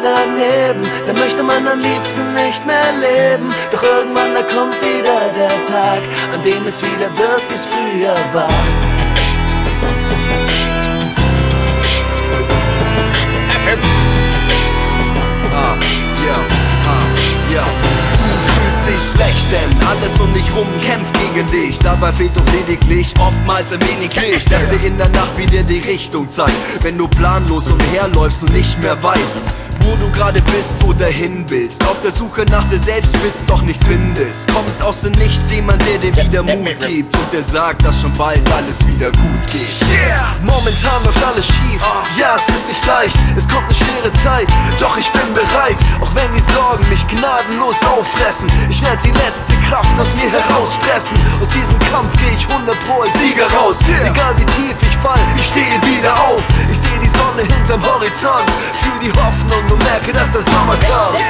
daneben. 0.00 0.82
Da 1.06 1.12
möchte 1.12 1.42
man 1.42 1.66
am 1.66 1.80
liebsten 1.80 2.34
nicht 2.34 2.64
mehr 2.66 2.92
leben. 2.92 3.54
Doch 3.72 3.82
irgendwann 3.82 4.34
da 4.34 4.42
kommt 4.42 4.80
wieder 4.80 5.20
der 5.36 5.64
Tag, 5.64 6.02
an 6.32 6.42
dem 6.42 6.66
es 6.66 6.82
wieder 6.82 7.10
wird, 7.16 7.48
wie 7.48 7.54
es 7.54 7.66
früher 7.66 8.16
war. 8.32 8.48
Alles 20.04 20.20
um 20.20 20.32
dich 20.34 20.54
rum 20.54 20.66
kämpft 20.80 21.14
gegen 21.20 21.46
dich. 21.50 21.78
Dabei 21.78 22.12
fehlt 22.12 22.36
doch 22.36 22.44
lediglich 22.52 23.14
oftmals 23.18 23.72
ein 23.72 23.80
wenig 23.82 24.14
Licht, 24.14 24.50
das 24.50 24.68
dir 24.68 24.86
in 24.86 24.98
der 24.98 25.08
Nacht 25.08 25.36
wieder 25.36 25.62
die 25.62 25.78
Richtung 25.78 26.28
zeigt. 26.28 26.52
Wenn 26.82 26.98
du 26.98 27.08
planlos 27.08 27.68
umherläufst 27.68 28.42
und 28.42 28.52
nicht 28.52 28.80
mehr 28.82 29.02
weißt, 29.02 29.38
wo 29.80 29.96
du 29.96 30.10
gerade 30.12 30.40
bist 30.42 30.82
oder 30.84 31.06
hin 31.06 31.44
willst. 31.48 31.82
Auf 31.86 32.00
der 32.02 32.10
Suche 32.10 32.44
nach 32.50 32.64
dir 32.68 32.78
selbst 32.78 33.12
bist, 33.22 33.38
doch 33.46 33.62
nichts 33.62 33.86
findest. 33.86 34.52
Kommt 34.52 34.82
aus 34.82 35.00
dem 35.00 35.12
Nichts 35.12 35.50
jemand, 35.50 35.82
der 35.86 35.98
dir 35.98 36.16
wieder 36.16 36.42
Mut 36.42 36.80
gibt 36.86 37.16
und 37.16 37.32
der 37.32 37.42
sagt, 37.42 37.84
dass 37.84 38.00
schon 38.00 38.12
bald 38.14 38.40
alles 38.52 38.78
wieder 38.86 39.10
gut 39.12 39.46
geht. 39.52 39.88
Yeah! 39.88 40.36
Momentan 40.42 41.04
läuft 41.04 41.24
alles 41.24 41.46
schief. 41.46 41.82
Ja, 42.34 42.40
es 42.40 42.48
ist 42.48 42.66
nicht 42.66 42.84
leicht, 42.84 43.16
es 43.36 43.46
kommt 43.48 43.62
eine 43.66 43.74
schwere 43.74 44.12
Zeit. 44.24 44.48
Doch 44.80 44.96
ich 44.96 45.08
bin 45.12 45.22
bereit, 45.34 45.78
auch 46.00 46.12
wenn 46.16 46.34
die 46.34 46.42
Sorgen 46.42 46.84
mich 46.88 47.06
gnadenlos 47.06 47.76
auffressen. 47.84 48.50
Ich 48.68 48.82
werde 48.82 48.98
die 49.04 49.12
letzte 49.12 49.54
Kraft 49.68 49.94
aus 50.00 50.08
mir 50.16 50.32
herauspressen. 50.32 51.16
Aus 51.40 51.46
diesem 51.46 51.78
Kampf 51.92 52.10
gehe 52.18 52.34
ich 52.34 52.44
100 52.50 52.74
pro 52.80 53.02
als 53.02 53.12
Sieger 53.20 53.46
raus. 53.52 53.78
Egal 54.04 54.34
wie 54.36 54.46
tief 54.58 54.74
ich 54.82 54.96
fall, 54.96 55.20
ich 55.36 55.46
stehe 55.46 55.78
wieder 55.86 56.12
auf. 56.26 56.42
Ich 56.68 56.80
sehe 56.80 56.98
die 56.98 57.08
Sonne 57.08 57.42
hinterm 57.46 57.80
Horizont, 57.86 58.50
fühl 58.82 58.98
die 59.00 59.12
Hoffnung 59.12 59.70
und 59.70 59.78
merke, 59.84 60.12
dass 60.12 60.32
der 60.32 60.42
Sommer 60.42 60.74
kommt. 60.74 61.22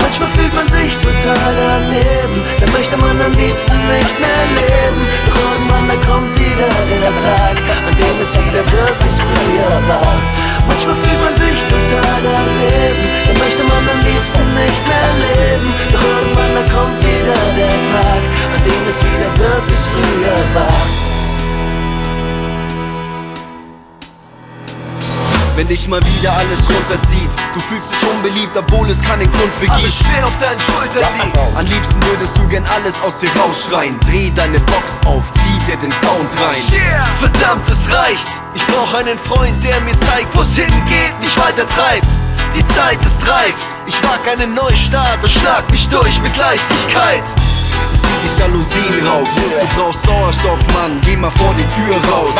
Manchmal 0.00 0.28
fühlt 0.30 0.54
man 0.54 0.68
sich 0.68 0.98
total 0.98 1.52
daneben, 1.56 2.42
da 2.60 2.66
möchte 2.72 2.96
man 2.96 3.20
am 3.20 3.32
liebsten 3.32 3.78
nicht 3.88 4.20
mehr 4.20 4.44
leben. 4.52 5.00
Doch 5.26 5.36
irgendwann 5.36 5.88
da 5.88 5.96
kommt 6.06 6.38
wieder 6.38 6.68
der 7.00 7.16
Tag, 7.18 7.56
Wenn 25.58 25.66
dich 25.66 25.88
mal 25.88 26.00
wieder 26.00 26.32
alles 26.34 26.60
runterzieht, 26.70 27.30
du 27.52 27.58
fühlst 27.58 27.90
dich 27.90 28.08
unbeliebt, 28.08 28.56
obwohl 28.56 28.88
es 28.90 29.00
keinen 29.00 29.28
Grund 29.32 29.52
für 29.58 29.68
Alles 29.68 29.86
gibt. 29.86 30.06
schwer 30.06 30.24
auf 30.24 30.38
deinen 30.38 30.60
Schultern 30.60 31.12
liegt. 31.18 31.36
Am 31.36 31.66
liebsten 31.66 32.00
würdest 32.00 32.38
du 32.38 32.46
gern 32.46 32.64
alles 32.72 32.94
aus 33.02 33.18
dir 33.18 33.28
rausschreien. 33.36 33.98
Dreh 34.06 34.30
deine 34.30 34.60
Box 34.60 35.00
auf, 35.04 35.24
zieh 35.34 35.64
dir 35.64 35.76
den 35.78 35.90
Sound 36.00 36.30
rein. 36.38 36.62
Yeah. 36.70 37.02
Verdammt, 37.18 37.68
es 37.68 37.90
reicht. 37.90 38.28
Ich 38.54 38.64
brauch 38.68 38.94
einen 38.94 39.18
Freund, 39.18 39.64
der 39.64 39.80
mir 39.80 39.98
zeigt, 39.98 40.32
wo's 40.36 40.54
hingeht, 40.54 41.18
nicht 41.20 41.36
weiter 41.36 41.66
treibt. 41.66 42.06
Die 42.54 42.64
Zeit 42.66 43.04
ist 43.04 43.28
reif. 43.28 43.56
Ich 43.88 44.00
mag 44.02 44.20
einen 44.30 44.54
Neustart 44.54 45.24
und 45.24 45.32
schlag 45.32 45.68
mich 45.72 45.88
durch 45.88 46.22
mit 46.22 46.36
Leichtigkeit. 46.36 47.24
Zieh 47.26 48.28
die 48.28 48.40
Jalousien 48.40 49.04
rauf. 49.04 49.28
Du 49.34 49.76
brauchst 49.76 50.04
Sauerstoff, 50.04 50.64
Mann, 50.72 51.00
geh 51.04 51.16
mal 51.16 51.32
vor 51.32 51.52
die 51.54 51.66
Tür 51.66 51.96
raus. 52.12 52.36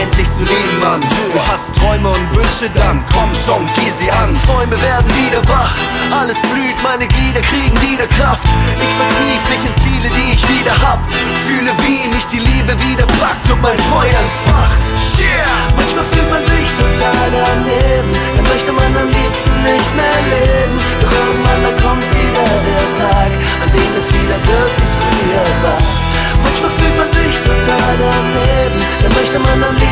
Endlich 0.00 0.28
zu 0.32 0.44
leben, 0.44 0.80
Mann. 0.80 1.00
Du 1.00 1.40
hast 1.46 1.74
Träume 1.76 2.08
und 2.08 2.34
Wünsche, 2.34 2.70
dann 2.74 3.04
komm 3.12 3.34
schon, 3.34 3.66
geh 3.76 3.90
sie 3.90 4.10
an. 4.10 4.34
Träume 4.46 4.80
werden 4.80 5.10
wieder 5.12 5.46
wach. 5.46 5.76
Alles 6.10 6.40
blüht, 6.40 6.80
meine 6.82 7.06
Glieder 7.06 7.42
kriegen 7.42 7.76
wieder 7.82 8.06
Kraft. 8.06 8.48
Ich 8.76 8.94
vertief 8.96 9.42
mich 9.52 9.62
in 9.68 9.74
Ziele, 9.82 10.08
die 10.08 10.32
ich 10.32 10.42
wieder 10.48 10.72
hab. 10.80 11.00
Fühle, 11.46 11.72
wie 11.84 12.08
mich 12.08 12.26
die 12.26 12.40
Liebe 12.40 12.72
wieder 12.80 13.04
packt 13.20 13.50
und 13.50 13.60
mein 13.60 13.76
Feuer 13.92 14.16
entfacht. 14.16 14.80
Yeah! 15.20 15.60
Manchmal 15.76 16.04
fühlt 16.12 16.30
man 16.30 16.44
sich 16.48 16.72
total 16.72 17.26
daneben, 17.28 18.10
da 18.36 18.42
möchte 18.48 18.72
man 18.72 18.96
am 18.96 19.08
liebsten 19.08 19.52
nicht 19.62 19.90
mehr 19.96 20.20
leben. 20.32 20.76
Doch 21.04 21.12
irgendwann 21.12 21.60
da 21.60 21.72
kommt 21.84 22.08
wieder 22.08 22.48
der 22.64 22.86
Tag, 22.96 23.30
an 23.60 23.68
dem 23.68 23.92
es 23.96 24.08
wieder 24.08 24.40
wird, 24.48 24.72
wie 24.76 24.84
es 24.88 24.94
früher 24.96 25.44
war. 25.60 25.80
Manchmal 26.42 26.70
fühlt 26.80 26.96
man 26.96 27.10
sich 27.12 27.36
total 27.40 27.92
daneben, 28.00 28.80
da 29.02 29.08
möchte 29.14 29.38
man 29.38 29.62
am 29.62 29.74
liebsten 29.74 29.89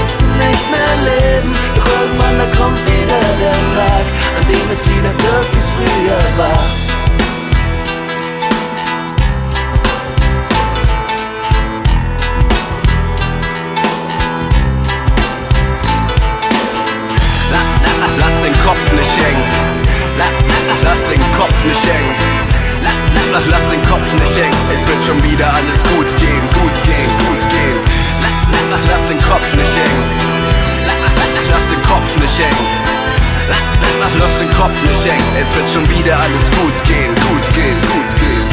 Mach 34.16 34.38
den 34.38 34.50
Kopf 34.54 34.80
nicht 34.86 35.04
hängen, 35.04 35.34
es 35.34 35.52
wird 35.56 35.69
schon 35.69 35.82
wieder 35.91 36.16
alles 36.16 36.46
gut 36.54 36.78
gehen, 36.86 37.12
gut 37.26 37.46
gehen, 37.50 37.78
gut 37.91 38.10
gehen. 38.22 38.46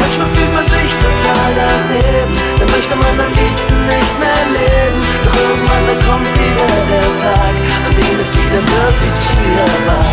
Manchmal 0.00 0.26
fühlt 0.32 0.52
man 0.54 0.64
sich 0.64 0.96
total 0.96 1.50
daneben, 1.52 2.32
dann 2.58 2.70
möchte 2.72 2.96
man 2.96 3.20
am 3.20 3.32
liebsten 3.36 3.84
nicht 3.84 4.14
mehr 4.18 4.44
leben. 4.48 4.98
Doch 5.24 5.36
irgendwann 5.36 5.84
dann 5.86 6.00
kommt 6.08 6.26
wieder 6.32 6.66
der 6.88 7.12
Tag, 7.20 7.54
an 7.84 7.92
dem 8.00 8.16
es 8.18 8.32
wieder 8.32 8.62
möglichst 8.64 9.20
früher 9.28 9.68
war. 9.84 10.08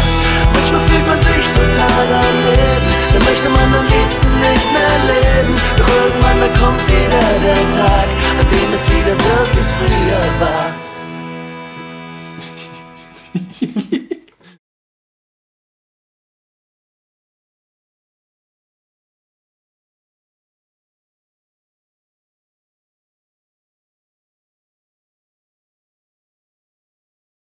Manchmal 0.51 0.83
fühlt 0.91 1.07
man 1.07 1.21
sich 1.23 1.45
total 1.55 2.03
daneben, 2.11 2.87
dann 3.15 3.23
möchte 3.23 3.47
man 3.49 3.73
am 3.73 3.87
liebsten 3.87 4.27
nicht 4.43 4.67
mehr 4.75 4.95
leben. 5.07 5.55
Doch 5.79 5.87
irgendwann 5.87 6.37
dann 6.43 6.53
kommt 6.59 6.83
wieder 6.83 7.23
der 7.47 7.63
Tag, 7.71 8.07
an 8.35 8.47
dem 8.51 8.69
es 8.75 8.83
wieder 8.91 9.15
möglichst 9.15 9.71
früher 9.79 10.27
war. 10.43 10.75